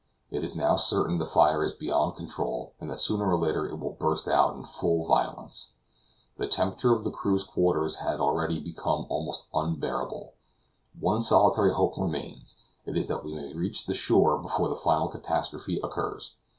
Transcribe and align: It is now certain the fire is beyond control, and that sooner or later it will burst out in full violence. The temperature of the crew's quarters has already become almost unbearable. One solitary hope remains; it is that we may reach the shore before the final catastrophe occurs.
It 0.31 0.43
is 0.43 0.55
now 0.55 0.77
certain 0.77 1.19
the 1.19 1.27
fire 1.27 1.63
is 1.63 1.73
beyond 1.73 2.15
control, 2.15 2.73
and 2.81 2.89
that 2.89 2.97
sooner 2.97 3.29
or 3.31 3.37
later 3.37 3.67
it 3.69 3.77
will 3.77 3.91
burst 3.91 4.27
out 4.27 4.55
in 4.55 4.63
full 4.63 5.05
violence. 5.05 5.73
The 6.37 6.47
temperature 6.47 6.91
of 6.95 7.03
the 7.03 7.11
crew's 7.11 7.43
quarters 7.43 7.97
has 7.97 8.19
already 8.19 8.59
become 8.59 9.05
almost 9.09 9.45
unbearable. 9.53 10.33
One 10.99 11.21
solitary 11.21 11.71
hope 11.71 11.99
remains; 11.99 12.57
it 12.83 12.97
is 12.97 13.07
that 13.09 13.23
we 13.23 13.35
may 13.35 13.53
reach 13.53 13.85
the 13.85 13.93
shore 13.93 14.39
before 14.39 14.69
the 14.69 14.75
final 14.75 15.07
catastrophe 15.07 15.79
occurs. 15.83 16.33